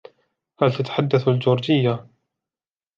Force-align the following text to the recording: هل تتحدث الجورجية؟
هل 0.61 0.71
تتحدث 0.73 1.27
الجورجية؟ 1.27 2.07